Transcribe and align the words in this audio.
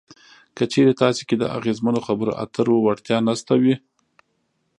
که 0.55 0.63
چېرې 0.71 0.93
تاسې 1.01 1.23
کې 1.27 1.35
د 1.39 1.43
اغیزمنو 1.57 1.99
خبرو 2.07 2.37
اترو 2.43 2.75
وړتیا 2.85 3.17
نشته 3.27 3.53
وي. 3.61 3.75